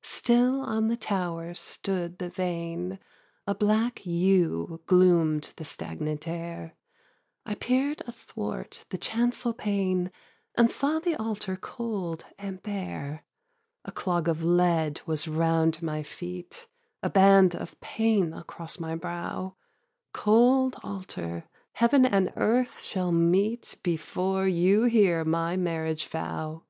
Still 0.00 0.62
on 0.62 0.88
the 0.88 0.96
tower 0.96 1.52
stood 1.52 2.16
the 2.16 2.30
vane, 2.30 2.98
A 3.46 3.54
black 3.54 4.00
yew 4.06 4.80
gloom'd 4.86 5.52
the 5.58 5.64
stagnant 5.66 6.26
air, 6.26 6.74
I 7.44 7.54
peer'd 7.54 8.00
athwart 8.06 8.86
the 8.88 8.96
chancel 8.96 9.52
pane 9.52 10.10
And 10.54 10.72
saw 10.72 11.00
the 11.00 11.14
altar 11.16 11.58
cold 11.58 12.24
and 12.38 12.62
bare. 12.62 13.26
A 13.84 13.92
clog 13.92 14.26
of 14.26 14.42
lead 14.42 15.02
was 15.04 15.28
round 15.28 15.82
my 15.82 16.02
feet, 16.02 16.66
A 17.02 17.10
band 17.10 17.54
of 17.54 17.78
pain 17.80 18.32
across 18.32 18.80
my 18.80 18.96
brow; 18.96 19.54
'Cold 20.14 20.76
altar, 20.82 21.44
Heaven 21.72 22.06
and 22.06 22.32
earth 22.36 22.80
shall 22.82 23.12
meet 23.12 23.76
Before 23.82 24.48
you 24.48 24.84
hear 24.84 25.26
my 25.26 25.58
marriage 25.58 26.06
vow.' 26.08 26.62
2. 26.64 26.66